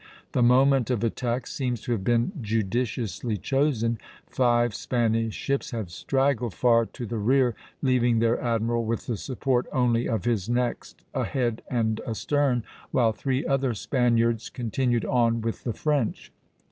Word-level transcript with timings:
The 0.31 0.41
moment 0.41 0.89
of 0.89 1.03
attack 1.03 1.45
seems 1.45 1.79
to 1.81 1.91
have 1.91 2.03
been 2.03 2.31
judiciously 2.41 3.37
chosen; 3.37 3.99
five 4.25 4.73
Spanish 4.73 5.35
ships 5.35 5.69
had 5.69 5.91
straggled 5.91 6.55
far 6.55 6.87
to 6.87 7.05
the 7.05 7.19
rear, 7.19 7.53
leaving 7.83 8.17
their 8.17 8.41
admiral 8.41 8.83
with 8.83 9.05
the 9.05 9.15
support 9.15 9.67
only 9.71 10.09
of 10.09 10.25
his 10.25 10.49
next 10.49 11.03
ahead 11.13 11.61
and 11.69 12.01
astern, 12.07 12.63
while 12.89 13.11
three 13.11 13.45
other 13.45 13.75
Spaniards 13.75 14.49
continued 14.49 15.05
on 15.05 15.39
with 15.39 15.65
the 15.65 15.73
French. 15.73 16.31